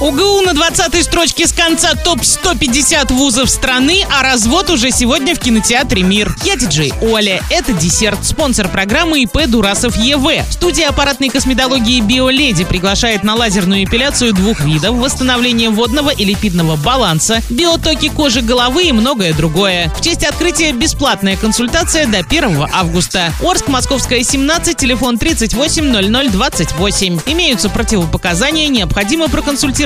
УГУ 0.00 0.40
на 0.40 0.52
20-й 0.52 1.02
строчке 1.02 1.46
с 1.46 1.52
конца 1.52 1.94
топ-150 1.94 3.12
вузов 3.12 3.50
страны, 3.50 4.06
а 4.10 4.22
развод 4.22 4.70
уже 4.70 4.92
сегодня 4.92 5.34
в 5.34 5.38
кинотеатре 5.38 6.02
«Мир». 6.02 6.34
Я 6.42 6.56
диджей 6.56 6.94
Оля. 7.02 7.42
Это 7.50 7.74
десерт. 7.74 8.24
Спонсор 8.24 8.68
программы 8.68 9.24
ИП 9.24 9.46
Дурасов 9.46 9.98
ЕВ. 9.98 10.50
Студия 10.50 10.88
аппаратной 10.88 11.28
косметологии 11.28 12.00
«Биоледи» 12.00 12.64
приглашает 12.64 13.24
на 13.24 13.34
лазерную 13.34 13.84
эпиляцию 13.84 14.32
двух 14.32 14.60
видов, 14.60 14.96
восстановление 14.96 15.68
водного 15.68 16.08
и 16.08 16.24
липидного 16.24 16.76
баланса, 16.76 17.42
биотоки 17.50 18.08
кожи 18.08 18.40
головы 18.40 18.84
и 18.84 18.92
многое 18.92 19.34
другое. 19.34 19.92
В 19.94 20.00
честь 20.00 20.24
открытия 20.24 20.72
бесплатная 20.72 21.36
консультация 21.36 22.06
до 22.06 22.20
1 22.20 22.68
августа. 22.72 23.34
Орск, 23.42 23.68
Московская, 23.68 24.24
17, 24.24 24.78
телефон 24.78 25.18
380028. 25.18 27.20
Имеются 27.26 27.68
противопоказания, 27.68 28.68
необходимо 28.68 29.28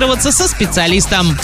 проконсультироваться 0.05 0.25
консультироваться 0.25 0.33
со 0.33 0.49
специалистом. 0.49 1.39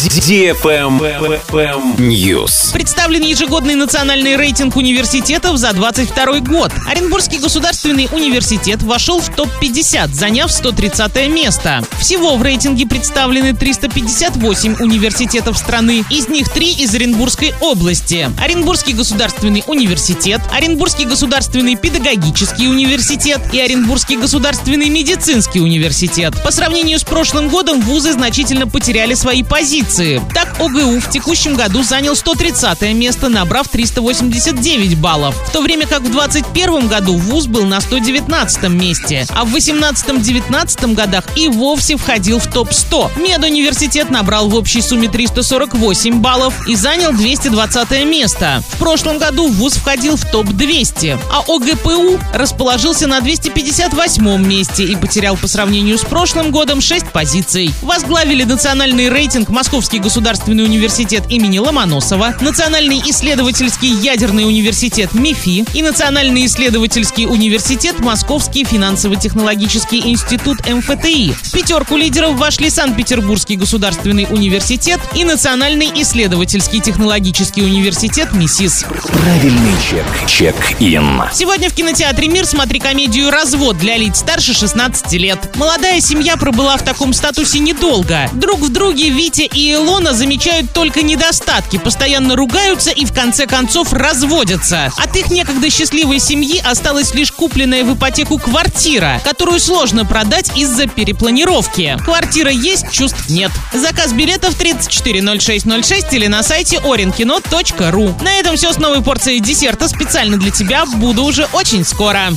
News. 1.98 2.72
Представлен 2.72 3.22
ежегодный 3.22 3.74
национальный 3.74 4.36
рейтинг 4.36 4.76
университетов 4.76 5.56
за 5.56 5.72
22 5.72 6.40
год. 6.40 6.72
Оренбургский 6.88 7.38
государственный 7.38 8.08
университет 8.12 8.82
вошел 8.82 9.20
в 9.20 9.28
топ-50, 9.34 10.12
заняв 10.12 10.52
130 10.52 11.28
место. 11.28 11.82
Всего 12.00 12.36
в 12.36 12.42
рейтинге 12.42 12.86
представлены 12.86 13.54
358 13.54 14.76
университетов 14.80 15.58
страны, 15.58 16.04
из 16.10 16.28
них 16.28 16.48
три 16.48 16.72
из 16.72 16.94
Оренбургской 16.94 17.54
области. 17.60 18.30
Оренбургский 18.40 18.92
государственный 18.92 19.64
университет, 19.66 20.40
Оренбургский 20.52 21.04
государственный 21.04 21.76
педагогический 21.76 22.68
университет 22.68 23.40
и 23.52 23.60
Оренбургский 23.60 24.16
государственный 24.16 24.88
медицинский 24.90 25.60
университет. 25.60 26.34
По 26.44 26.50
сравнению 26.50 26.98
с 26.98 27.04
прошлым 27.04 27.48
годом 27.48 27.80
вузы 27.80 28.12
значительно 28.12 28.49
значительно 28.50 28.66
потеряли 28.66 29.14
свои 29.14 29.44
позиции. 29.44 30.20
Так, 30.34 30.58
ОГУ 30.58 30.98
в 30.98 31.08
текущем 31.08 31.54
году 31.54 31.84
занял 31.84 32.16
130 32.16 32.82
место, 32.94 33.28
набрав 33.28 33.68
389 33.68 34.98
баллов, 34.98 35.36
в 35.46 35.52
то 35.52 35.60
время 35.60 35.86
как 35.86 36.00
в 36.00 36.10
2021 36.10 36.88
году 36.88 37.16
ВУЗ 37.16 37.46
был 37.46 37.64
на 37.64 37.80
119 37.80 38.68
месте, 38.70 39.24
а 39.30 39.44
в 39.44 39.54
2018-2019 39.54 40.94
годах 40.94 41.24
и 41.36 41.46
вовсе 41.48 41.96
входил 41.96 42.40
в 42.40 42.52
топ-100. 42.52 43.22
Медуниверситет 43.22 44.10
набрал 44.10 44.48
в 44.48 44.56
общей 44.56 44.82
сумме 44.82 45.08
348 45.08 46.20
баллов 46.20 46.54
и 46.66 46.74
занял 46.74 47.12
220 47.12 48.04
место. 48.04 48.64
В 48.68 48.78
прошлом 48.78 49.18
году 49.18 49.46
ВУЗ 49.46 49.74
входил 49.74 50.16
в 50.16 50.24
топ-200, 50.24 51.20
а 51.30 51.44
ОГПУ 51.46 52.18
расположился 52.34 53.06
на 53.06 53.20
258 53.20 54.44
месте 54.44 54.84
и 54.84 54.96
потерял 54.96 55.36
по 55.36 55.46
сравнению 55.46 55.98
с 55.98 56.02
прошлым 56.02 56.50
годом 56.50 56.80
6 56.80 57.06
позиций. 57.06 57.70
Возглавили 57.82 58.39
возглавили 58.40 58.44
национальный 58.44 59.08
рейтинг 59.08 59.48
Московский 59.48 59.98
государственный 59.98 60.64
университет 60.64 61.24
имени 61.28 61.58
Ломоносова, 61.58 62.36
Национальный 62.40 62.98
исследовательский 62.98 63.90
ядерный 63.90 64.46
университет 64.46 65.14
МИФИ 65.14 65.66
и 65.74 65.82
Национальный 65.82 66.46
исследовательский 66.46 67.26
университет 67.26 67.98
Московский 68.00 68.64
финансово-технологический 68.64 70.00
институт 70.10 70.58
МФТИ. 70.66 71.32
В 71.32 71.52
пятерку 71.52 71.96
лидеров 71.96 72.36
вошли 72.36 72.70
Санкт-Петербургский 72.70 73.56
государственный 73.56 74.26
университет 74.30 75.00
и 75.14 75.24
Национальный 75.24 75.90
исследовательский 76.02 76.80
технологический 76.80 77.62
университет 77.62 78.32
МИСИС. 78.32 78.84
Правильный 79.12 79.74
чек. 79.88 80.06
Чек-ин. 80.26 81.22
Сегодня 81.32 81.68
в 81.68 81.74
кинотеатре 81.74 82.28
«Мир» 82.28 82.46
смотри 82.46 82.80
комедию 82.80 83.30
«Развод» 83.30 83.78
для 83.78 83.96
лиц 83.96 84.18
старше 84.18 84.54
16 84.54 85.12
лет. 85.14 85.56
Молодая 85.56 86.00
семья 86.00 86.36
пробыла 86.36 86.76
в 86.76 86.82
таком 86.82 87.12
статусе 87.12 87.58
недолго. 87.58 88.29
Друг 88.32 88.60
в 88.60 88.72
друге 88.72 89.10
Витя 89.10 89.48
и 89.52 89.74
Илона 89.74 90.14
замечают 90.14 90.72
только 90.72 91.02
недостатки, 91.02 91.78
постоянно 91.78 92.36
ругаются 92.36 92.90
и 92.90 93.04
в 93.04 93.12
конце 93.12 93.46
концов 93.46 93.92
разводятся. 93.92 94.92
От 94.96 95.16
их 95.16 95.30
некогда 95.30 95.68
счастливой 95.70 96.20
семьи 96.20 96.60
осталась 96.64 97.14
лишь 97.14 97.32
купленная 97.32 97.84
в 97.84 97.96
ипотеку 97.96 98.38
квартира, 98.38 99.20
которую 99.24 99.58
сложно 99.58 100.04
продать 100.04 100.56
из-за 100.56 100.86
перепланировки. 100.86 101.96
Квартира 102.04 102.50
есть, 102.50 102.90
чувств 102.90 103.28
нет. 103.28 103.50
Заказ 103.72 104.12
билетов 104.12 104.54
340606 104.54 106.12
или 106.12 106.26
на 106.26 106.42
сайте 106.42 106.76
orinkino.ru. 106.76 108.22
На 108.22 108.38
этом 108.38 108.56
все 108.56 108.72
с 108.72 108.78
новой 108.78 109.02
порцией 109.02 109.40
десерта 109.40 109.88
специально 109.88 110.36
для 110.36 110.50
тебя. 110.50 110.84
Буду 110.86 111.24
уже 111.24 111.46
очень 111.52 111.84
скоро. 111.84 112.28